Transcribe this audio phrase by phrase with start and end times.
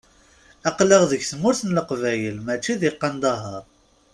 [0.69, 3.63] Aql-aɣ deg tmurt n Leqbayel, mačči deg Qandahaṛ.